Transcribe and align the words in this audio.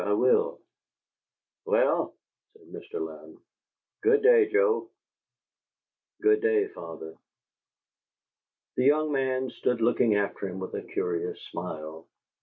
I 0.03 0.13
will." 0.13 0.59
"Well," 1.63 2.15
said 2.53 2.65
Mr. 2.69 2.93
Louden, 2.93 3.37
"good 4.01 4.23
day, 4.23 4.49
Joe." 4.51 4.89
"Good 6.23 6.41
day, 6.41 6.69
father." 6.69 7.13
The 8.77 8.85
young 8.85 9.11
man 9.11 9.51
stood 9.51 9.79
looking 9.79 10.15
after 10.15 10.47
him 10.49 10.57
with 10.57 10.73
a 10.73 10.81
curious 10.81 11.39
smile. 11.51 12.07